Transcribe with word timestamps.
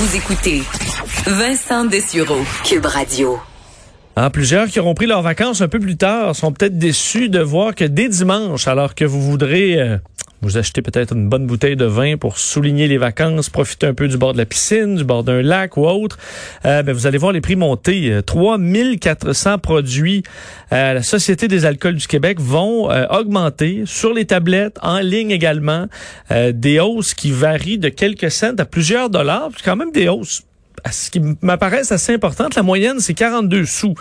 Vous 0.00 0.16
écoutez 0.16 0.62
Vincent 1.26 1.84
Dessureau, 1.84 2.38
Cube 2.64 2.86
Radio. 2.86 3.38
Ah, 4.16 4.30
plusieurs 4.30 4.68
qui 4.68 4.80
auront 4.80 4.94
pris 4.94 5.04
leurs 5.04 5.20
vacances 5.20 5.60
un 5.60 5.68
peu 5.68 5.78
plus 5.78 5.98
tard 5.98 6.34
sont 6.34 6.52
peut-être 6.52 6.78
déçus 6.78 7.28
de 7.28 7.40
voir 7.40 7.74
que 7.74 7.84
dès 7.84 8.08
dimanche, 8.08 8.66
alors 8.66 8.94
que 8.94 9.04
vous 9.04 9.20
voudrez 9.20 9.78
euh, 9.78 9.98
vous 10.42 10.58
acheter 10.58 10.82
peut-être 10.82 11.14
une 11.14 11.28
bonne 11.28 11.46
bouteille 11.46 11.76
de 11.76 11.84
vin 11.84 12.16
pour 12.16 12.38
souligner 12.38 12.88
les 12.88 12.98
vacances, 12.98 13.50
profiter 13.50 13.86
un 13.86 13.94
peu 13.94 14.08
du 14.08 14.16
bord 14.16 14.32
de 14.32 14.38
la 14.38 14.46
piscine, 14.46 14.96
du 14.96 15.04
bord 15.04 15.24
d'un 15.24 15.42
lac 15.42 15.76
ou 15.76 15.86
autre, 15.86 16.18
euh, 16.64 16.82
ben, 16.82 16.92
vous 16.92 17.06
allez 17.06 17.18
voir 17.18 17.32
les 17.32 17.40
prix 17.40 17.56
monter. 17.56 18.20
3400 18.24 19.58
produits 19.58 20.22
à 20.70 20.94
la 20.94 21.02
Société 21.02 21.48
des 21.48 21.64
alcools 21.64 21.96
du 21.96 22.06
Québec 22.06 22.40
vont 22.40 22.90
euh, 22.90 23.06
augmenter 23.08 23.82
sur 23.86 24.14
les 24.14 24.24
tablettes, 24.24 24.78
en 24.82 25.00
ligne 25.00 25.30
également, 25.30 25.86
des 26.30 26.80
hausses 26.80 27.14
qui 27.14 27.30
varient 27.30 27.78
de 27.78 27.88
quelques 27.88 28.30
cents 28.30 28.54
à 28.58 28.64
plusieurs 28.64 29.10
dollars, 29.10 29.50
quand 29.64 29.76
même 29.76 29.92
des 29.92 30.08
hausses 30.08 30.42
ce 30.90 31.10
qui 31.10 31.20
m'apparaît 31.42 31.92
assez 31.92 32.14
importante, 32.14 32.54
la 32.54 32.62
moyenne, 32.62 33.00
c'est 33.00 33.14
42 33.14 33.64
sous. 33.66 33.94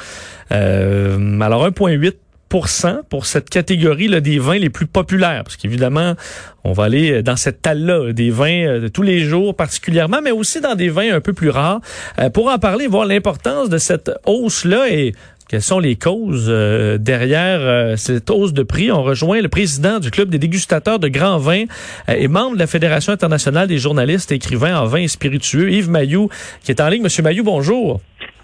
Euh, 0.51 1.39
alors 1.41 1.67
1,8 1.67 2.13
pour 2.49 2.67
cette 2.67 3.49
catégorie 3.49 4.07
là, 4.07 4.19
des 4.19 4.39
vins 4.39 4.57
les 4.57 4.69
plus 4.69 4.87
populaires. 4.87 5.43
Parce 5.43 5.55
qu'évidemment, 5.55 6.15
on 6.63 6.73
va 6.73 6.85
aller 6.85 7.23
dans 7.23 7.35
cette 7.35 7.61
talle-là, 7.61 8.11
des 8.11 8.31
vins 8.31 8.65
euh, 8.65 8.79
de 8.81 8.87
tous 8.87 9.03
les 9.03 9.19
jours 9.19 9.55
particulièrement, 9.55 10.19
mais 10.23 10.31
aussi 10.31 10.59
dans 10.59 10.75
des 10.75 10.89
vins 10.89 11.13
un 11.13 11.21
peu 11.21 11.33
plus 11.33 11.49
rares. 11.49 11.81
Euh, 12.19 12.29
pour 12.29 12.49
en 12.49 12.57
parler, 12.57 12.87
voir 12.87 13.05
l'importance 13.05 13.69
de 13.69 13.77
cette 13.77 14.11
hausse-là 14.25 14.89
et 14.89 15.13
quelles 15.49 15.63
sont 15.63 15.79
les 15.79 15.95
causes 15.95 16.45
euh, 16.47 16.99
derrière 16.99 17.59
euh, 17.61 17.95
cette 17.97 18.29
hausse 18.29 18.53
de 18.53 18.61
prix? 18.61 18.91
On 18.91 19.01
rejoint 19.01 19.41
le 19.41 19.49
président 19.49 19.97
du 19.97 20.11
Club 20.11 20.29
des 20.29 20.37
dégustateurs 20.37 20.99
de 20.99 21.07
grands 21.07 21.39
vins 21.39 21.63
euh, 22.07 22.13
et 22.13 22.27
membre 22.27 22.53
de 22.53 22.59
la 22.59 22.67
Fédération 22.67 23.11
internationale 23.11 23.67
des 23.67 23.79
journalistes 23.79 24.31
et 24.31 24.35
écrivains 24.35 24.79
en 24.79 24.85
vins 24.85 25.07
spiritueux, 25.07 25.71
Yves 25.71 25.89
Mayou, 25.89 26.29
qui 26.63 26.71
est 26.71 26.79
en 26.79 26.87
ligne. 26.87 27.01
Monsieur 27.01 27.23
Mayou, 27.23 27.43
bonjour. 27.43 27.99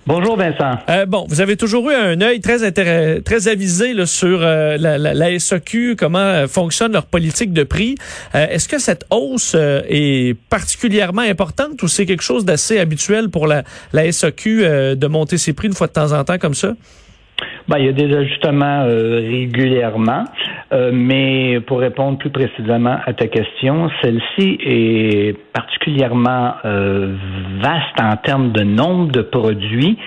Bonjour 0.08 0.38
Vincent. 0.38 0.78
bon, 1.08 1.26
vous 1.28 1.42
avez 1.42 1.58
toujours 1.58 1.90
eu 1.90 1.94
un 1.96 2.22
œil 2.22 2.40
très 2.40 2.72
très 3.22 3.48
avisé 3.48 4.06
sur 4.06 4.40
la, 4.40 4.78
la, 4.78 4.98
la, 4.98 5.40
SAQ, 5.40 5.96
comment 5.98 6.48
fonctionne 6.48 6.94
leur 6.94 7.08
politique 7.08 7.54
de 7.54 7.64
prix. 7.64 7.96
Est-ce 8.34 8.68
que 8.68 8.78
cette 8.78 9.06
hausse 9.10 9.56
est 9.56 10.38
particulièrement 10.50 11.24
importante 11.24 11.82
ou 11.82 11.88
c'est 11.88 12.06
quelque 12.06 12.24
chose 12.24 12.46
d'assez 12.46 12.78
habituel 12.78 13.30
pour 13.30 13.48
la, 13.48 13.64
la 13.94 14.12
SAQ 14.12 14.96
de 14.96 15.08
monter 15.08 15.40
ses 15.40 15.54
prix 15.54 15.68
une 15.68 15.74
fois 15.74 15.88
de 15.88 15.94
temps 15.94 16.12
en 16.12 16.24
temps 16.24 16.38
comme 16.38 16.54
ça? 16.54 16.74
Ben, 17.68 17.80
il 17.80 17.86
y 17.86 17.90
a 17.90 17.94
des 17.94 18.16
ajustements 18.16 18.84
euh, 18.84 19.16
régulièrement, 19.16 20.24
euh, 20.72 20.92
mais 20.94 21.60
pour 21.62 21.80
répondre 21.80 22.18
plus 22.20 22.30
précisément 22.30 22.98
à 23.06 23.14
ta 23.14 23.28
question, 23.28 23.90
celle-ci 24.04 24.60
est 24.64 25.36
particulièrement 25.52 26.54
euh, 26.64 27.16
vaste 27.60 28.00
en 28.00 28.16
termes 28.18 28.52
de 28.52 28.62
nombre 28.62 29.12
de 29.12 29.22
produits 29.22 29.98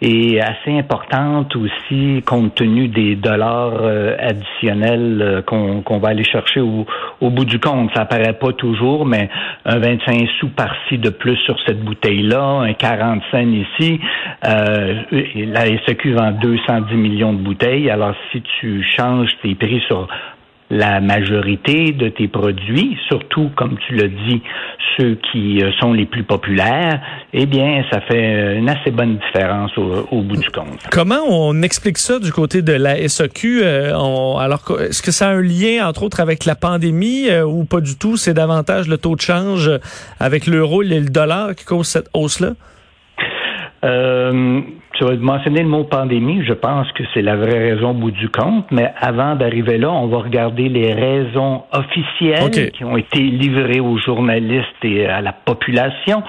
et 0.00 0.40
assez 0.40 0.78
importante 0.78 1.56
aussi 1.56 2.22
compte 2.24 2.54
tenu 2.54 2.86
des 2.86 3.16
dollars 3.16 3.82
additionnels 4.20 5.42
qu'on 5.44 5.98
va 5.98 6.10
aller 6.10 6.22
chercher 6.22 6.60
au, 6.60 6.86
au, 7.20 7.30
bout 7.30 7.44
du 7.44 7.58
compte. 7.58 7.90
Ça 7.94 8.02
apparaît 8.02 8.34
pas 8.34 8.52
toujours, 8.52 9.04
mais 9.04 9.28
un 9.64 9.78
25 9.78 10.28
sous 10.38 10.50
par-ci 10.50 10.98
de 10.98 11.10
plus 11.10 11.36
sur 11.38 11.56
cette 11.66 11.80
bouteille-là, 11.80 12.60
un 12.60 12.74
40 12.74 13.22
cents 13.32 13.38
ici, 13.40 13.98
la 14.42 15.64
SEQ 15.86 16.12
vend 16.12 16.32
210 16.32 16.94
millions 16.94 17.32
de 17.32 17.42
bouteilles. 17.42 17.90
Alors, 17.90 18.14
si 18.32 18.42
tu 18.60 18.84
changes 18.96 19.30
tes 19.42 19.54
prix 19.54 19.80
sur 19.86 20.08
la 20.70 21.00
majorité 21.00 21.92
de 21.92 22.08
tes 22.08 22.28
produits, 22.28 22.96
surtout, 23.08 23.50
comme 23.56 23.76
tu 23.86 23.94
l'as 23.94 24.08
dit, 24.08 24.42
ceux 24.98 25.18
qui 25.30 25.62
euh, 25.62 25.70
sont 25.80 25.92
les 25.92 26.04
plus 26.04 26.24
populaires, 26.24 27.00
eh 27.32 27.46
bien, 27.46 27.84
ça 27.90 28.00
fait 28.02 28.56
une 28.56 28.68
assez 28.68 28.90
bonne 28.90 29.18
différence 29.18 29.70
au, 29.78 30.22
bout 30.22 30.36
du 30.36 30.50
compte. 30.50 30.80
Comment 30.90 31.22
on 31.26 31.62
explique 31.62 31.98
ça 31.98 32.18
du 32.18 32.32
côté 32.32 32.60
de 32.62 32.72
la 32.72 33.08
SAQ? 33.08 33.60
Euh, 33.62 33.94
alors, 34.38 34.62
est-ce 34.80 35.02
que 35.02 35.10
ça 35.10 35.28
a 35.28 35.32
un 35.32 35.42
lien, 35.42 35.86
entre 35.86 36.02
autres, 36.02 36.20
avec 36.20 36.44
la 36.44 36.54
pandémie 36.54 37.28
euh, 37.28 37.44
ou 37.44 37.64
pas 37.64 37.80
du 37.80 37.96
tout? 37.96 38.16
C'est 38.16 38.34
davantage 38.34 38.88
le 38.88 38.98
taux 38.98 39.16
de 39.16 39.20
change 39.20 39.70
avec 40.20 40.46
l'euro 40.46 40.82
et 40.82 41.00
le 41.00 41.08
dollar 41.08 41.54
qui 41.54 41.64
cause 41.64 41.86
cette 41.86 42.10
hausse-là? 42.12 42.50
Euh, 43.84 44.60
tu 44.94 45.04
as 45.04 45.14
mentionné 45.16 45.62
le 45.62 45.68
mot 45.68 45.84
pandémie. 45.84 46.42
Je 46.44 46.52
pense 46.52 46.90
que 46.92 47.04
c'est 47.14 47.22
la 47.22 47.36
vraie 47.36 47.70
raison 47.70 47.90
au 47.90 47.94
bout 47.94 48.10
du 48.10 48.28
compte. 48.28 48.66
Mais 48.72 48.92
avant 49.00 49.36
d'arriver 49.36 49.78
là, 49.78 49.90
on 49.90 50.08
va 50.08 50.18
regarder 50.18 50.68
les 50.68 50.92
raisons 50.92 51.62
officielles 51.72 52.72
qui 52.72 52.84
ont 52.84 52.96
été 52.96 53.20
livrées 53.20 53.80
aux 53.80 53.98
journalistes 53.98 54.66
et 54.82 55.06
à 55.06 55.20
la 55.20 55.32
population. 55.32 56.22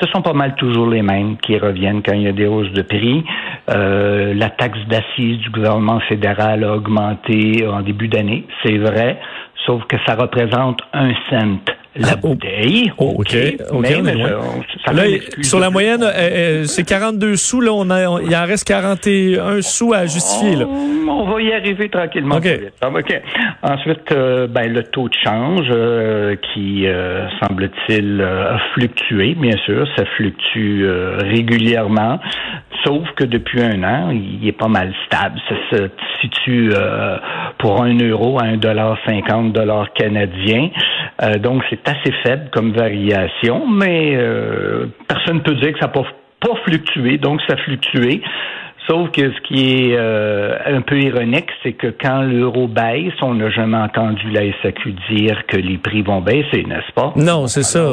Ce 0.00 0.06
sont 0.08 0.22
pas 0.22 0.32
mal 0.32 0.54
toujours 0.56 0.88
les 0.88 1.02
mêmes 1.02 1.36
qui 1.38 1.58
reviennent 1.58 2.02
quand 2.02 2.14
il 2.14 2.22
y 2.22 2.28
a 2.28 2.32
des 2.32 2.46
hausses 2.46 2.72
de 2.72 2.82
prix. 2.82 3.24
Euh, 3.70 4.34
la 4.34 4.50
taxe 4.50 4.80
d'assises 4.88 5.38
du 5.38 5.50
gouvernement 5.50 6.00
fédéral 6.00 6.64
a 6.64 6.74
augmenté 6.74 7.66
en 7.66 7.82
début 7.82 8.08
d'année, 8.08 8.46
c'est 8.62 8.78
vrai, 8.78 9.18
sauf 9.66 9.84
que 9.84 9.96
ça 10.06 10.14
représente 10.14 10.80
un 10.92 11.12
cent 11.30 11.58
la 11.96 12.10
ah, 12.12 12.14
oh. 12.22 12.28
bouteille. 12.28 12.92
Oh, 12.98 13.16
OK. 13.18 13.36
sur 15.42 15.58
la 15.58 15.70
moyenne, 15.70 16.02
euh, 16.02 16.12
euh, 16.14 16.64
c'est 16.64 16.84
42 16.84 17.36
sous. 17.36 17.60
Là, 17.60 17.72
on 17.72 17.90
a, 17.90 18.20
il 18.22 18.36
en 18.36 18.46
reste 18.46 18.66
41 18.66 19.60
sous 19.62 19.92
à 19.92 20.06
justifier. 20.06 20.56
Là. 20.56 20.66
On, 20.66 21.24
va 21.24 21.42
y 21.42 21.52
arriver 21.52 21.88
tranquillement. 21.88 22.36
OK. 22.36 23.22
Ensuite, 23.62 24.12
euh, 24.12 24.46
ben, 24.46 24.72
le 24.72 24.84
taux 24.84 25.08
de 25.08 25.14
change 25.14 25.68
qui, 26.52 26.86
semble-t-il, 27.42 28.20
a 28.22 28.58
fluctué. 28.74 29.34
Bien 29.34 29.56
sûr, 29.64 29.86
ça 29.96 30.04
fluctue 30.16 30.86
régulièrement. 31.18 32.20
Sauf 32.84 33.06
que 33.16 33.24
depuis 33.24 33.60
un 33.60 33.82
an, 33.82 34.10
il 34.10 34.46
est 34.46 34.52
pas 34.52 34.68
mal 34.68 34.94
stable. 35.06 35.38
Ça 35.48 35.54
se 35.70 35.90
situe 36.20 36.72
pour 37.58 37.82
un 37.82 37.96
euro 37.98 38.38
à 38.38 38.44
un 38.44 38.56
dollar 38.56 38.96
cinquante 39.06 39.52
dollars 39.52 39.92
canadiens. 39.92 40.70
Euh, 41.22 41.38
donc, 41.38 41.62
c'est 41.68 41.86
assez 41.86 42.12
faible 42.22 42.48
comme 42.50 42.72
variation, 42.72 43.66
mais 43.68 44.14
euh, 44.16 44.86
personne 45.06 45.36
ne 45.36 45.40
peut 45.40 45.54
dire 45.54 45.72
que 45.72 45.78
ça 45.78 45.86
n'a 45.86 45.92
pas, 45.92 46.04
pas 46.40 46.54
fluctué, 46.64 47.18
donc 47.18 47.40
ça 47.46 47.54
a 47.54 47.56
fluctué. 47.58 48.22
Sauf 48.88 49.10
que 49.10 49.30
ce 49.30 49.40
qui 49.42 49.72
est 49.72 49.96
euh, 49.96 50.56
un 50.66 50.80
peu 50.80 50.98
ironique, 50.98 51.48
c'est 51.62 51.74
que 51.74 51.88
quand 51.88 52.22
l'euro 52.22 52.66
baisse, 52.66 53.12
on 53.20 53.34
n'a 53.34 53.50
jamais 53.50 53.76
entendu 53.76 54.30
la 54.30 54.40
SAQ 54.62 54.94
dire 55.10 55.46
que 55.46 55.58
les 55.58 55.76
prix 55.76 56.02
vont 56.02 56.22
baisser, 56.22 56.64
n'est-ce 56.66 56.90
pas? 56.94 57.12
Non, 57.14 57.46
c'est 57.46 57.62
ça. 57.62 57.86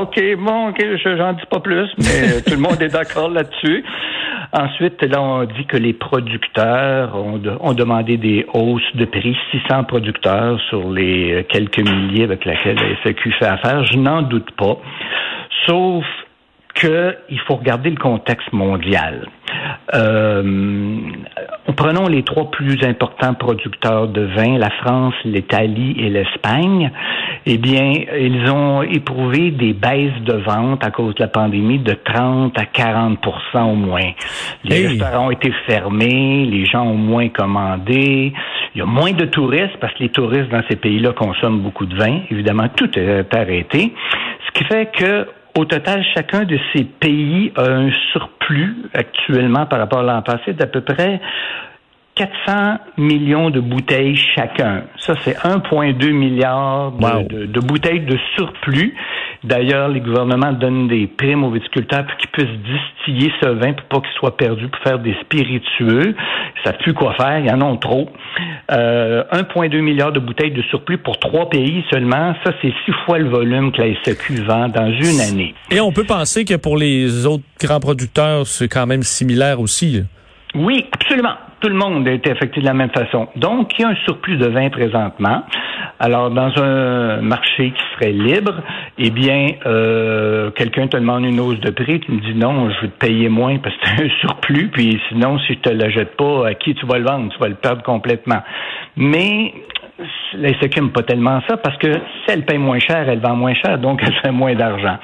OK, 0.00 0.20
bon, 0.38 0.68
OK, 0.68 0.82
j'en 1.04 1.32
dis 1.32 1.46
pas 1.50 1.60
plus, 1.60 1.90
mais 1.98 2.40
tout 2.46 2.54
le 2.54 2.60
monde 2.60 2.80
est 2.80 2.92
d'accord 2.92 3.28
là-dessus. 3.28 3.84
Ensuite, 4.52 5.02
là, 5.02 5.20
on 5.20 5.44
dit 5.44 5.66
que 5.66 5.76
les 5.76 5.92
producteurs 5.92 7.14
ont, 7.14 7.72
demandé 7.74 8.16
des 8.16 8.46
hausses 8.54 8.96
de 8.96 9.04
prix, 9.04 9.36
600 9.50 9.84
producteurs 9.84 10.58
sur 10.70 10.90
les 10.90 11.46
quelques 11.50 11.80
milliers 11.80 12.24
avec 12.24 12.46
lesquels 12.46 12.76
la 12.76 13.02
SAQ 13.02 13.32
fait 13.32 13.46
affaire. 13.46 13.84
Je 13.84 13.98
n'en 13.98 14.22
doute 14.22 14.50
pas. 14.52 14.78
Sauf 15.66 16.04
qu'il 16.74 17.40
faut 17.46 17.56
regarder 17.56 17.90
le 17.90 17.96
contexte 17.96 18.52
mondial. 18.52 19.26
Euh, 19.94 20.98
prenons 21.76 22.08
les 22.08 22.22
trois 22.22 22.50
plus 22.50 22.82
importants 22.84 23.34
producteurs 23.34 24.08
de 24.08 24.22
vin, 24.22 24.58
la 24.58 24.70
France, 24.70 25.14
l'Italie 25.24 25.96
et 25.98 26.10
l'Espagne. 26.10 26.90
Eh 27.46 27.56
bien, 27.56 27.92
ils 28.18 28.50
ont 28.50 28.82
éprouvé 28.82 29.50
des 29.50 29.72
baisses 29.72 30.20
de 30.24 30.34
vente 30.34 30.84
à 30.84 30.90
cause 30.90 31.14
de 31.14 31.20
la 31.20 31.28
pandémie 31.28 31.78
de 31.78 31.92
30 31.92 32.58
à 32.58 32.66
40 32.66 33.18
au 33.54 33.74
moins. 33.74 34.10
Les 34.64 34.88
restaurants 34.88 35.28
ont 35.28 35.30
été 35.30 35.52
fermés, 35.66 36.46
les 36.46 36.66
gens 36.66 36.84
ont 36.84 36.96
moins 36.96 37.28
commandé, 37.28 38.32
il 38.74 38.78
y 38.78 38.82
a 38.82 38.86
moins 38.86 39.12
de 39.12 39.24
touristes 39.24 39.76
parce 39.80 39.94
que 39.94 40.02
les 40.02 40.10
touristes 40.10 40.50
dans 40.50 40.62
ces 40.68 40.76
pays-là 40.76 41.12
consomment 41.12 41.60
beaucoup 41.60 41.86
de 41.86 41.96
vin. 41.96 42.20
Évidemment, 42.30 42.68
tout 42.74 42.90
est 42.98 43.34
arrêté. 43.34 43.94
Ce 44.46 44.58
qui 44.58 44.64
fait 44.64 44.90
que 44.92 45.26
au 45.58 45.64
total, 45.64 46.04
chacun 46.14 46.44
de 46.44 46.58
ces 46.72 46.84
pays 46.84 47.52
a 47.56 47.62
un 47.62 47.90
surplus 48.12 48.76
actuellement 48.94 49.66
par 49.66 49.78
rapport 49.78 50.00
à 50.00 50.02
l'an 50.02 50.22
passé 50.22 50.52
d'à 50.52 50.66
peu 50.66 50.80
près 50.80 51.20
400 52.14 52.78
millions 52.96 53.50
de 53.50 53.60
bouteilles 53.60 54.16
chacun. 54.16 54.84
Ça, 54.98 55.14
c'est 55.24 55.36
1,2 55.38 56.12
milliard 56.12 56.92
de, 56.92 57.46
de, 57.46 57.60
bouteilles 57.60 58.00
de 58.00 58.18
surplus. 58.36 58.94
D'ailleurs, 59.44 59.88
les 59.88 60.00
gouvernements 60.00 60.52
donnent 60.52 60.88
des 60.88 61.06
primes 61.06 61.44
aux 61.44 61.50
viticulteurs 61.50 62.04
pour 62.06 62.16
qu'ils 62.16 62.30
puissent 62.30 62.58
distiller 63.06 63.32
ce 63.40 63.48
vin 63.48 63.72
pour 63.72 63.84
pas 63.86 64.00
qu'il 64.00 64.18
soit 64.18 64.36
perdu 64.36 64.68
pour 64.68 64.82
faire 64.82 64.98
des 64.98 65.14
spiritueux. 65.22 66.14
Ça 66.64 66.72
plus 66.72 66.94
quoi 66.94 67.14
faire, 67.14 67.38
il 67.38 67.46
y 67.46 67.50
en 67.50 67.60
a 67.60 67.76
trop. 67.76 68.08
Euh, 68.72 69.22
1,2 69.32 69.80
milliard 69.80 70.12
de 70.12 70.20
bouteilles 70.20 70.52
de 70.52 70.62
surplus 70.62 70.98
pour 70.98 71.18
trois 71.18 71.48
pays 71.48 71.84
seulement. 71.90 72.34
Ça, 72.44 72.52
c'est 72.60 72.72
six 72.84 72.92
fois 73.04 73.18
le 73.18 73.28
volume 73.28 73.72
que 73.72 73.82
la 73.82 73.94
SEQ 74.04 74.42
vend 74.42 74.68
dans 74.68 74.90
une 74.90 75.20
année. 75.20 75.54
Et 75.70 75.80
on 75.80 75.92
peut 75.92 76.04
penser 76.04 76.44
que 76.44 76.54
pour 76.54 76.76
les 76.76 77.26
autres 77.26 77.44
grands 77.60 77.80
producteurs, 77.80 78.46
c'est 78.46 78.68
quand 78.68 78.86
même 78.86 79.02
similaire 79.02 79.60
aussi. 79.60 80.02
Oui, 80.54 80.86
absolument. 80.92 81.34
Tout 81.60 81.68
le 81.68 81.74
monde 81.74 82.06
a 82.06 82.12
été 82.12 82.30
affecté 82.30 82.60
de 82.60 82.66
la 82.66 82.74
même 82.74 82.90
façon. 82.90 83.28
Donc, 83.36 83.76
il 83.78 83.82
y 83.82 83.84
a 83.84 83.88
un 83.88 83.96
surplus 84.04 84.36
de 84.36 84.46
vin 84.46 84.70
présentement. 84.70 85.42
Alors, 85.98 86.30
dans 86.30 86.52
un 86.62 87.20
marché 87.20 87.72
qui 87.72 87.82
serait 87.94 88.12
libre, 88.12 88.54
eh 88.98 89.10
bien, 89.10 89.48
euh, 89.66 90.50
quelqu'un 90.52 90.86
te 90.86 90.96
demande 90.96 91.24
une 91.24 91.40
hausse 91.40 91.58
de 91.60 91.70
prix, 91.70 91.98
tu 92.00 92.12
me 92.12 92.20
dis 92.20 92.34
non, 92.34 92.70
je 92.70 92.82
vais 92.82 92.88
te 92.88 92.98
payer 92.98 93.28
moins 93.28 93.58
parce 93.58 93.74
que 93.76 93.86
c'est 93.88 94.04
un 94.04 94.10
surplus, 94.20 94.68
puis 94.68 95.00
sinon, 95.08 95.38
si 95.40 95.54
je 95.54 95.58
te 95.58 95.70
le 95.70 95.90
jette 95.90 96.16
pas, 96.16 96.46
à 96.48 96.54
qui 96.54 96.74
tu 96.74 96.86
vas 96.86 96.98
le 96.98 97.04
vendre? 97.04 97.32
Tu 97.32 97.38
vas 97.40 97.48
le 97.48 97.56
perdre 97.56 97.82
complètement. 97.82 98.42
Mais 98.96 99.52
SEC 100.32 100.76
n'aime 100.76 100.90
pas 100.90 101.02
tellement 101.02 101.40
ça 101.48 101.56
parce 101.56 101.76
que 101.78 101.92
si 101.92 102.28
elle 102.28 102.44
paye 102.44 102.58
moins 102.58 102.78
cher, 102.78 103.08
elle 103.08 103.18
vend 103.18 103.34
moins 103.34 103.54
cher, 103.54 103.78
donc 103.78 104.00
elle 104.04 104.14
fait 104.14 104.30
moins 104.30 104.54
d'argent. 104.54 104.98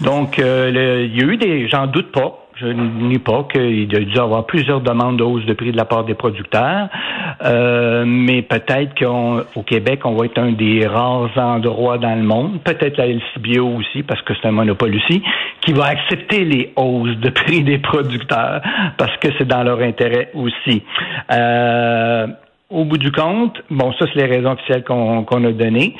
Donc, 0.00 0.38
euh, 0.38 1.08
il 1.12 1.16
y 1.16 1.24
a 1.24 1.26
eu 1.26 1.36
des, 1.36 1.68
j'en 1.68 1.86
doute 1.86 2.12
pas, 2.12 2.45
je 2.56 2.66
ne 2.66 3.08
nie 3.08 3.18
pas 3.18 3.46
qu'il 3.52 3.92
y 3.92 3.96
a 3.96 4.00
dû 4.00 4.18
avoir 4.18 4.46
plusieurs 4.46 4.80
demandes 4.80 5.18
de 5.18 5.22
hausse 5.22 5.44
de 5.44 5.52
prix 5.52 5.72
de 5.72 5.76
la 5.76 5.84
part 5.84 6.04
des 6.04 6.14
producteurs, 6.14 6.88
euh, 7.44 8.04
mais 8.06 8.42
peut-être 8.42 8.94
qu'au 8.98 9.62
Québec, 9.62 10.00
on 10.04 10.14
va 10.14 10.24
être 10.24 10.38
un 10.38 10.52
des 10.52 10.86
rares 10.86 11.36
endroits 11.36 11.98
dans 11.98 12.14
le 12.14 12.22
monde, 12.22 12.60
peut-être 12.64 12.96
la 12.96 13.08
LCBO 13.08 13.76
aussi, 13.78 14.02
parce 14.02 14.22
que 14.22 14.32
c'est 14.34 14.48
un 14.48 14.52
monopole 14.52 14.94
aussi, 14.94 15.22
qui 15.60 15.72
va 15.72 15.86
accepter 15.86 16.44
les 16.44 16.72
hausses 16.76 17.18
de 17.18 17.28
prix 17.28 17.62
des 17.62 17.78
producteurs, 17.78 18.62
parce 18.96 19.16
que 19.18 19.28
c'est 19.36 19.46
dans 19.46 19.62
leur 19.62 19.80
intérêt 19.80 20.30
aussi. 20.34 20.82
Euh, 21.32 22.26
au 22.68 22.84
bout 22.84 22.98
du 22.98 23.12
compte, 23.12 23.62
bon, 23.70 23.92
ça, 23.92 24.06
c'est 24.12 24.26
les 24.26 24.36
raisons 24.36 24.52
officielles 24.52 24.82
qu'on 24.82 25.22
a 25.22 25.52
données, 25.52 25.94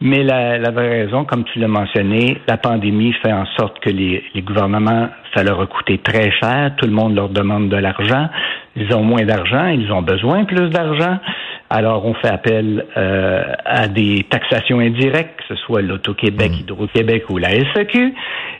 mais 0.00 0.22
la, 0.22 0.56
la, 0.58 0.70
vraie 0.70 1.02
raison, 1.02 1.24
comme 1.24 1.44
tu 1.44 1.58
l'as 1.58 1.68
mentionné, 1.68 2.38
la 2.46 2.56
pandémie 2.56 3.12
fait 3.14 3.32
en 3.32 3.44
sorte 3.58 3.80
que 3.80 3.90
les, 3.90 4.22
les, 4.32 4.42
gouvernements, 4.42 5.08
ça 5.34 5.42
leur 5.42 5.60
a 5.60 5.66
coûté 5.66 5.98
très 5.98 6.30
cher, 6.30 6.74
tout 6.76 6.86
le 6.86 6.92
monde 6.92 7.16
leur 7.16 7.28
demande 7.28 7.68
de 7.68 7.76
l'argent, 7.76 8.28
ils 8.76 8.94
ont 8.94 9.02
moins 9.02 9.24
d'argent, 9.24 9.66
ils 9.66 9.90
ont 9.92 10.02
besoin 10.02 10.44
plus 10.44 10.70
d'argent, 10.70 11.18
alors 11.70 12.06
on 12.06 12.14
fait 12.14 12.30
appel 12.30 12.86
euh, 12.96 13.42
à 13.64 13.88
des 13.88 14.24
taxations 14.30 14.78
indirectes, 14.78 15.40
que 15.40 15.56
ce 15.56 15.56
soit 15.56 15.82
l'Auto-Québec, 15.82 16.52
mmh. 16.52 16.60
Hydro-Québec 16.60 17.24
ou 17.30 17.38
la 17.38 17.50
SAQ, 17.74 18.14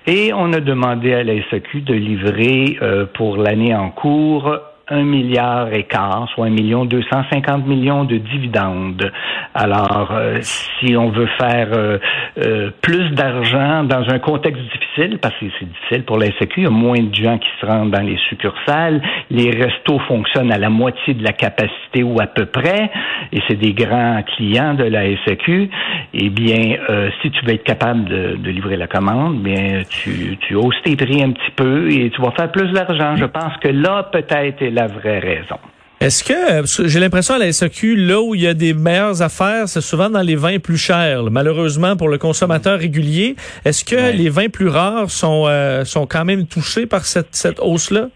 et 0.08 0.32
on 0.34 0.52
a 0.52 0.58
demandé 0.58 1.14
à 1.14 1.22
la 1.22 1.34
SAQ 1.48 1.82
de 1.82 1.94
livrer 1.94 2.78
euh, 2.82 3.06
pour 3.06 3.36
l'année 3.36 3.74
en 3.74 3.90
cours 3.90 4.52
un 4.92 5.04
milliard 5.04 5.72
et 5.72 5.84
quart, 5.84 6.28
soit 6.34 6.46
un 6.46 6.50
million 6.50 6.84
deux 6.84 7.02
cent 7.10 7.24
cinquante 7.30 7.66
millions 7.66 8.04
de 8.04 8.18
dividendes. 8.18 9.10
Alors, 9.54 10.10
euh, 10.12 10.38
si 10.42 10.96
on 10.96 11.08
veut 11.10 11.28
faire 11.38 11.68
euh, 11.72 11.98
euh, 12.38 12.70
plus 12.80 13.10
d'argent 13.10 13.84
dans 13.84 14.08
un 14.08 14.18
contexte 14.18 14.62
difficile, 14.62 15.18
parce 15.20 15.34
que 15.38 15.46
c'est 15.58 15.68
difficile 15.68 16.04
pour 16.04 16.18
la 16.18 16.26
SAQ, 16.38 16.60
il 16.60 16.64
y 16.64 16.66
a 16.66 16.70
moins 16.70 17.02
de 17.02 17.14
gens 17.14 17.38
qui 17.38 17.48
se 17.60 17.66
rendent 17.66 17.90
dans 17.90 18.02
les 18.02 18.18
succursales, 18.28 19.00
les 19.30 19.50
restos 19.50 19.98
fonctionnent 20.08 20.52
à 20.52 20.58
la 20.58 20.70
moitié 20.70 21.14
de 21.14 21.24
la 21.24 21.32
capacité 21.32 22.02
ou 22.02 22.20
à 22.20 22.26
peu 22.26 22.46
près, 22.46 22.90
et 23.32 23.40
c'est 23.48 23.56
des 23.56 23.72
grands 23.72 24.22
clients 24.22 24.74
de 24.74 24.84
la 24.84 25.04
SAQ, 25.24 25.70
eh 26.14 26.28
bien, 26.28 26.76
si 27.20 27.30
tu 27.30 27.44
veux 27.44 27.54
être 27.54 27.64
capable 27.64 28.04
de, 28.04 28.36
de 28.36 28.50
livrer 28.50 28.76
la 28.76 28.86
commande, 28.86 29.42
bien, 29.42 29.82
tu, 29.88 30.36
tu 30.40 30.54
hausses 30.54 30.80
tes 30.84 30.96
prix 30.96 31.22
un 31.22 31.32
petit 31.32 31.50
peu 31.56 31.90
et 31.90 32.10
tu 32.10 32.20
vas 32.20 32.32
faire 32.32 32.50
plus 32.50 32.70
d'argent. 32.72 33.16
Je 33.16 33.24
pense 33.24 33.56
que 33.62 33.68
là, 33.68 34.04
peut-être, 34.12 34.62
est 34.62 34.70
la 34.82 34.88
vraie 34.88 35.18
raison. 35.18 35.58
Est-ce 36.00 36.24
que, 36.24 36.88
j'ai 36.88 36.98
l'impression 36.98 37.34
à 37.34 37.38
la 37.38 37.52
SAQ, 37.52 37.94
là 37.94 38.20
où 38.20 38.34
il 38.34 38.40
y 38.40 38.48
a 38.48 38.54
des 38.54 38.74
meilleures 38.74 39.22
affaires, 39.22 39.68
c'est 39.68 39.80
souvent 39.80 40.10
dans 40.10 40.20
les 40.20 40.34
vins 40.34 40.58
plus 40.58 40.76
chers, 40.76 41.22
malheureusement 41.30 41.96
pour 41.96 42.08
le 42.08 42.18
consommateur 42.18 42.80
régulier. 42.80 43.36
Est-ce 43.64 43.84
que 43.84 44.10
les 44.10 44.28
vins 44.28 44.48
plus 44.48 44.66
rares 44.66 45.10
sont, 45.10 45.44
euh, 45.46 45.84
sont 45.84 46.06
quand 46.06 46.24
même 46.24 46.46
touchés 46.46 46.86
par 46.86 47.04
cette, 47.04 47.36
cette 47.36 47.60
hausse-là? 47.60 48.08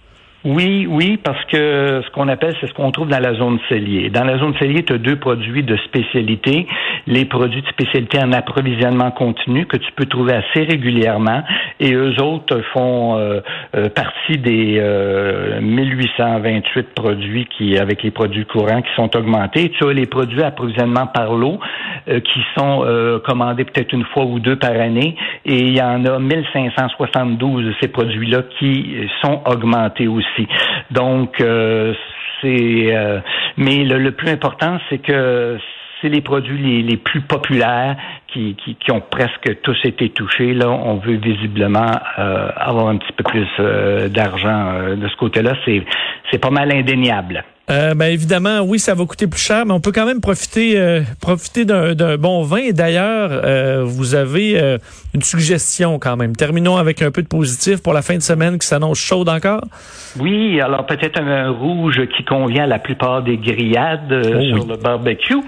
Oui, 0.49 0.87
oui, 0.89 1.17
parce 1.17 1.45
que 1.47 2.03
ce 2.07 2.11
qu'on 2.13 2.29
appelle, 2.29 2.55
c'est 2.61 2.69
ce 2.69 2.73
qu'on 2.73 2.93
trouve 2.93 3.09
dans 3.09 3.19
la 3.19 3.35
zone 3.35 3.59
cellier. 3.69 4.11
Dans 4.11 4.23
la 4.23 4.39
zone 4.39 4.55
cellier, 4.61 4.85
tu 4.85 4.93
as 4.93 4.99
deux 4.99 5.17
produits 5.17 5.65
de 5.65 5.77
spécialité. 5.79 6.69
Les 7.09 7.25
produits 7.25 7.63
de 7.63 7.67
spécialité 7.67 8.21
en 8.21 8.31
approvisionnement 8.31 9.11
continu 9.11 9.67
que 9.67 9.77
tu 9.77 9.91
peux 9.97 10.05
trouver 10.05 10.35
assez 10.35 10.63
régulièrement 10.63 11.43
et 11.81 11.95
eux 11.95 12.23
autres 12.23 12.61
font 12.73 13.17
euh, 13.17 13.41
euh, 13.75 13.89
partie 13.89 14.39
des 14.39 14.81
1828 15.61 16.79
euh, 16.79 16.83
produits 16.95 17.49
qui, 17.59 17.77
avec 17.77 18.05
les 18.05 18.13
produits 18.13 18.47
courants 18.47 18.83
qui 18.83 18.95
sont 18.95 19.17
augmentés. 19.17 19.71
Tu 19.71 19.85
as 19.85 19.93
les 19.93 20.07
produits 20.07 20.45
approvisionnement 20.45 21.09
par 21.09 21.35
l'eau 21.35 21.59
qui 22.07 22.41
sont 22.57 22.87
commandés 23.25 23.65
peut-être 23.65 23.93
une 23.93 24.05
fois 24.05 24.25
ou 24.27 24.39
deux 24.39 24.55
par 24.55 24.71
année 24.71 25.17
et 25.45 25.59
il 25.59 25.77
y 25.77 25.83
en 25.83 26.05
a 26.05 26.21
1572 26.21 27.65
de 27.65 27.75
ces 27.81 27.89
produits-là 27.89 28.43
qui 28.61 28.95
sont 29.21 29.43
augmentés 29.45 30.07
aussi. 30.07 30.36
Donc, 30.91 31.41
euh, 31.41 31.95
c'est. 32.41 32.95
Euh, 32.95 33.21
mais 33.57 33.85
le, 33.85 34.11
plus 34.13 34.31
important, 34.31 34.79
c'est 34.89 34.99
que 34.99 35.59
c'est 36.01 36.09
les 36.09 36.21
produits 36.21 36.83
les, 36.83 36.97
plus 36.97 37.23
populaires 37.23 37.97
qui, 38.29 38.55
ont 38.91 39.01
presque 39.01 39.63
tous 39.63 39.79
été 39.85 40.11
touchés. 40.11 40.53
Là, 40.53 40.69
on 40.69 40.97
veut 40.97 41.17
visiblement 41.17 41.91
euh, 42.19 42.51
avoir 42.57 42.89
un 42.89 42.99
petit 42.99 43.13
peu 43.13 43.25
plus 43.25 43.49
d'argent 44.11 44.95
de 44.95 45.09
ce 45.09 45.17
côté-là. 45.17 45.55
C'est 45.65 45.83
c'est 46.31 46.39
pas 46.39 46.51
mal 46.51 46.71
indéniable. 46.73 47.45
Euh, 47.69 47.95
ben 47.95 48.07
évidemment, 48.07 48.61
oui, 48.61 48.79
ça 48.79 48.95
va 48.95 49.05
coûter 49.05 49.27
plus 49.27 49.41
cher, 49.41 49.67
mais 49.67 49.73
on 49.73 49.81
peut 49.81 49.91
quand 49.91 50.07
même 50.07 50.21
profiter 50.21 50.79
euh, 50.79 51.01
profiter 51.21 51.65
d'un 51.65 52.17
bon 52.17 52.43
vin. 52.43 52.59
Et 52.59 52.73
d'ailleurs, 52.73 53.31
euh, 53.33 53.83
vous 53.85 54.15
avez 54.15 54.61
euh, 54.61 54.79
une 55.15 55.23
suggestion 55.23 55.99
quand 55.99 56.17
même. 56.17 56.37
Terminons 56.37 56.77
avec 56.77 57.03
un 57.03 57.11
peu 57.11 57.23
de 57.23 57.27
positif 57.27 57.83
pour 57.83 57.93
la 57.93 58.03
fin 58.03 58.15
de 58.15 58.23
semaine 58.23 58.59
qui 58.59 58.69
s'annonce 58.69 58.99
chaude 58.99 59.29
encore. 59.29 59.63
Oui, 60.21 60.61
alors 60.61 60.87
peut-être 60.87 61.21
un, 61.21 61.51
rouge 61.51 62.03
qui 62.17 62.25
convient 62.25 62.65
à 62.65 62.69
la 62.69 62.79
plupart 62.79 63.23
des 63.23 63.37
grillades 63.37 64.13
oh 64.13 64.41
sur 64.43 64.67
le 64.67 64.77
barbecue. 64.77 65.41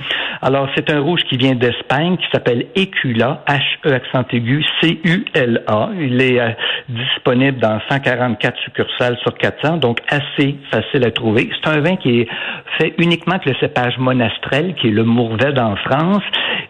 Alors 0.43 0.69
c'est 0.75 0.91
un 0.91 1.01
rouge 1.01 1.21
qui 1.29 1.37
vient 1.37 1.55
d'Espagne 1.55 2.17
qui 2.17 2.27
s'appelle 2.33 2.67
Ecula, 2.77 3.45
H-E 3.49 3.93
accent 3.93 4.25
aigu, 4.33 4.65
C-U-L-A. 4.81 5.91
Il 6.01 6.21
est 6.21 6.57
disponible 6.89 7.59
dans 7.59 7.81
144 7.89 8.59
succursales 8.65 9.19
sur 9.23 9.37
400, 9.37 9.79
donc 9.79 9.99
assez 10.09 10.57
facile 10.71 11.05
à 11.05 11.11
trouver. 11.11 11.51
C'est 11.63 11.71
un 11.71 11.81
vin 11.81 11.97
qui 11.97 12.08
est 12.09 12.29
fait 12.79 12.95
uniquement 12.99 13.35
avec 13.35 13.47
le 13.47 13.55
cépage 13.61 13.99
monastrel, 13.99 14.75
qui 14.75 14.89
est 14.89 14.93
le 14.93 15.05
Mourvèdre 15.05 15.63
en 15.63 15.77
France, 15.77 16.23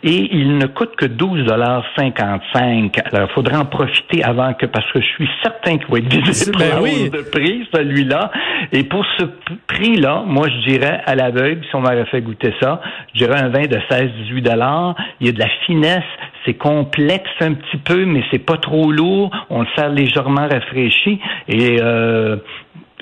et 0.03 0.29
il 0.33 0.59
ne 0.59 0.67
coûte 0.67 0.95
que 0.97 1.07
12,55 1.07 3.01
Alors, 3.13 3.29
il 3.29 3.35
faudrait 3.35 3.57
en 3.57 3.65
profiter 3.65 4.23
avant 4.23 4.55
que, 4.55 4.67
parce 4.67 4.91
que 4.93 5.01
je 5.01 5.07
suis 5.07 5.29
certain 5.43 5.79
qu'il 5.79 5.89
va 5.89 5.99
être 5.99 6.13
visé 6.13 6.53
ben 6.53 6.81
oui. 6.81 7.11
de 7.11 7.23
prix, 7.23 7.67
celui-là. 7.73 8.31
Et 8.73 8.85
pour 8.85 9.05
ce 9.19 9.25
prix-là, 9.67 10.23
moi, 10.27 10.47
je 10.49 10.71
dirais 10.71 11.01
à 11.05 11.15
l'aveugle, 11.15 11.65
si 11.69 11.75
on 11.75 11.81
m'avait 11.81 12.05
fait 12.07 12.21
goûter 12.21 12.55
ça, 12.61 12.81
je 13.15 13.25
dirais 13.25 13.41
un 13.41 13.49
vin 13.49 13.67
de 13.67 13.79
16-18 13.91 14.43
dollars. 14.43 14.95
Il 15.21 15.27
y 15.27 15.31
a 15.31 15.33
de 15.33 15.39
la 15.39 15.49
finesse, 15.67 16.05
c'est 16.45 16.55
complexe 16.55 17.31
un 17.41 17.55
petit 17.55 17.79
peu, 17.79 18.05
mais 18.05 18.23
c'est 18.31 18.39
pas 18.39 18.57
trop 18.57 18.93
lourd. 18.93 19.31
On 19.51 19.63
le 19.63 19.67
sert 19.77 19.91
légèrement 19.91 20.47
rafraîchi 20.49 21.21
et 21.49 21.79
euh, 21.81 22.37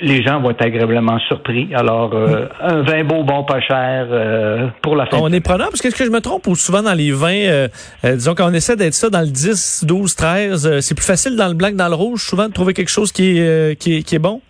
les 0.01 0.23
gens 0.23 0.41
vont 0.41 0.51
être 0.51 0.63
agréablement 0.63 1.19
surpris. 1.21 1.69
Alors, 1.75 2.13
euh, 2.15 2.47
un 2.61 2.83
vin 2.83 3.05
beau, 3.05 3.23
bon, 3.25 3.45
pas 3.45 3.61
cher 3.61 4.07
euh, 4.11 4.69
pour 4.83 4.97
la 4.97 5.07
fin. 5.07 5.19
On 5.21 5.33
est 5.33 5.41
prenant, 5.41 5.67
parce 5.67 5.81
que 5.81 5.89
est-ce 5.89 5.97
que 5.97 6.05
je 6.05 6.11
me 6.11 6.21
trompe 6.21 6.47
ou 6.47 6.55
souvent 6.55 6.83
dans 6.83 6.95
les 6.95 7.13
vins, 7.13 7.29
euh, 7.33 7.69
disons 8.05 8.35
qu'on 8.35 8.53
essaie 8.53 8.77
d'être 8.77 8.95
ça 8.95 9.11
dans 9.11 9.21
le 9.21 9.29
10, 9.29 9.85
12, 9.87 10.15
13, 10.15 10.81
c'est 10.81 10.95
plus 10.95 11.05
facile 11.05 11.37
dans 11.37 11.49
le 11.49 11.55
blanc 11.55 11.71
que 11.71 11.77
dans 11.77 11.89
le 11.89 11.95
rouge, 11.95 12.25
souvent 12.25 12.49
de 12.49 12.53
trouver 12.53 12.75
quelque 12.75 12.91
chose 12.91 13.13
qui 13.13 13.39
est, 13.39 13.79
qui 13.81 13.97
est, 13.97 14.03
qui 14.03 14.15
est 14.17 14.21
bon? 14.21 14.41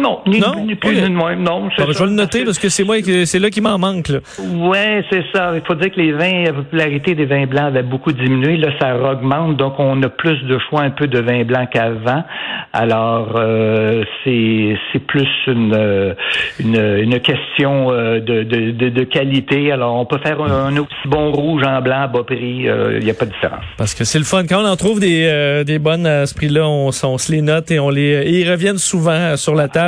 Non, 0.00 0.20
ni, 0.26 0.74
plus 0.74 1.00
ni 1.00 1.10
moins. 1.10 1.36
Non, 1.36 1.68
je 1.70 1.84
vais 1.84 2.06
le 2.06 2.12
noter 2.12 2.44
parce 2.44 2.58
que 2.58 2.68
c'est 2.68 2.84
moi, 2.84 2.96
c'est 3.02 3.38
là 3.38 3.50
qui 3.50 3.60
m'en 3.60 3.78
manque. 3.78 4.08
Là. 4.08 4.18
Ouais, 4.38 5.04
c'est 5.10 5.24
ça. 5.32 5.52
Il 5.54 5.62
faut 5.66 5.74
dire 5.74 5.90
que 5.90 6.00
les 6.00 6.12
vins, 6.12 6.44
la 6.44 6.52
popularité 6.52 7.14
des 7.14 7.26
vins 7.26 7.46
blancs 7.46 7.66
avait 7.66 7.82
beaucoup 7.82 8.12
diminué. 8.12 8.56
Là, 8.56 8.68
ça 8.80 8.96
augmente, 8.96 9.56
donc 9.56 9.74
on 9.78 10.02
a 10.02 10.08
plus 10.08 10.42
de 10.44 10.58
choix 10.68 10.82
un 10.82 10.90
peu 10.90 11.06
de 11.06 11.20
vins 11.20 11.44
blancs 11.44 11.68
qu'avant. 11.70 12.24
Alors, 12.72 13.34
euh, 13.36 14.02
c'est 14.24 14.76
c'est 14.92 14.98
plus 14.98 15.28
une, 15.46 16.14
une, 16.58 16.76
une 16.76 17.20
question 17.20 17.92
euh, 17.92 18.20
de, 18.20 18.42
de, 18.42 18.88
de, 18.88 19.04
qualité. 19.04 19.70
Alors, 19.70 19.94
on 19.94 20.06
peut 20.06 20.18
faire 20.18 20.40
un, 20.42 20.76
aussi 20.76 21.06
bon 21.06 21.30
rouge 21.30 21.62
en 21.64 21.80
blanc 21.80 22.02
à 22.02 22.06
bas 22.08 22.24
prix. 22.24 22.68
Euh, 22.68 22.98
il 22.98 23.04
n'y 23.04 23.10
a 23.10 23.14
pas 23.14 23.26
de 23.26 23.30
différence. 23.30 23.64
Parce 23.76 23.94
que 23.94 24.04
c'est 24.04 24.18
le 24.18 24.24
fun. 24.24 24.44
Quand 24.48 24.62
on 24.62 24.66
en 24.66 24.76
trouve 24.76 24.98
des, 24.98 25.62
des 25.64 25.78
bonnes 25.78 26.06
à 26.06 26.26
ce 26.26 26.34
prix-là, 26.34 26.66
on, 26.66 26.88
on, 26.88 27.18
se 27.18 27.32
les 27.32 27.42
note 27.42 27.70
et 27.70 27.78
on 27.78 27.90
les 27.90 28.24
et 28.24 28.40
ils 28.40 28.50
reviennent 28.50 28.78
souvent 28.78 29.36
sur 29.36 29.54
la 29.54 29.68
table. 29.68 29.83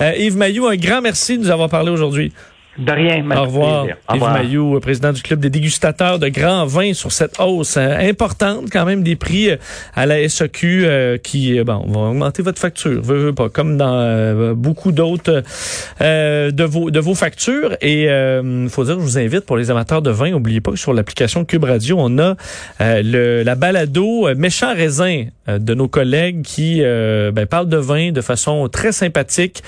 Euh, 0.00 0.12
Yves 0.16 0.36
Mayou, 0.36 0.66
un 0.66 0.76
grand 0.76 1.00
merci 1.00 1.38
de 1.38 1.42
nous 1.44 1.50
avoir 1.50 1.68
parlé 1.68 1.90
aujourd'hui. 1.90 2.32
De 2.78 2.92
rien, 2.92 3.24
Au 3.36 3.42
revoir. 3.42 3.86
Yves 4.14 4.20
Maillot, 4.22 4.78
président 4.78 5.12
du 5.12 5.20
Club 5.20 5.40
des 5.40 5.50
dégustateurs 5.50 6.20
de 6.20 6.28
grands 6.28 6.64
vins 6.64 6.94
sur 6.94 7.10
cette 7.10 7.40
hausse 7.40 7.76
hein, 7.76 7.96
importante 8.00 8.66
quand 8.70 8.84
même 8.84 9.02
des 9.02 9.16
prix 9.16 9.50
euh, 9.50 9.56
à 9.96 10.06
la 10.06 10.28
SAQ 10.28 10.84
euh, 10.84 11.18
qui 11.18 11.60
bon, 11.64 11.84
va 11.88 12.00
augmenter 12.00 12.42
votre 12.42 12.60
facture, 12.60 13.02
pas, 13.34 13.48
comme 13.48 13.76
dans 13.76 14.54
beaucoup 14.54 14.92
d'autres 14.92 15.42
de, 16.00 16.64
vos, 16.64 16.92
de 16.92 17.00
vos 17.00 17.16
factures. 17.16 17.76
Et 17.80 18.04
il 18.04 18.68
faut 18.70 18.84
dire, 18.84 18.94
je 18.94 19.04
vous 19.04 19.18
invite 19.18 19.40
pour 19.40 19.56
les 19.56 19.72
amateurs 19.72 20.02
de 20.02 20.10
vin, 20.10 20.30
n'oubliez 20.30 20.60
pas 20.60 20.70
que 20.70 20.76
sur 20.76 20.92
l'application 20.92 21.44
Cube 21.44 21.64
Radio, 21.64 21.96
on 21.98 22.18
a 22.18 22.36
le, 22.80 23.42
la 23.42 23.54
balado 23.56 24.32
Méchant 24.36 24.72
raisin 24.72 25.24
de 25.48 25.74
nos 25.74 25.88
collègues 25.88 26.42
qui 26.42 26.80
ben, 26.80 27.46
parlent 27.46 27.68
de 27.68 27.76
vin 27.76 28.12
de 28.12 28.20
façon 28.20 28.68
très 28.68 28.92
sympathique 28.92 29.62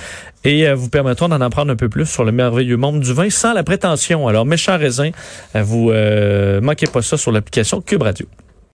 et 0.45 0.67
euh, 0.67 0.75
vous 0.75 0.89
permettront 0.89 1.29
d'en 1.29 1.41
apprendre 1.41 1.73
un 1.73 1.77
peu 1.77 1.89
plus 1.89 2.07
sur 2.07 2.25
le 2.25 2.33
merveilleux 2.33 2.77
monde 2.77 3.01
du 3.01 3.13
vin 3.13 3.31
sans 3.31 3.53
la 3.53 3.63
prétention. 3.63 4.29
Alors, 4.29 4.47
méchant 4.47 4.79
raisin, 4.79 5.11
euh, 5.57 5.63
vous 5.63 5.91
euh, 5.91 6.61
manquez 6.61 6.87
pas 6.87 7.03
ça 7.03 7.17
sur 7.17 7.33
l'application 7.33 7.81
Cube 7.81 8.03
Radio. 8.03 8.27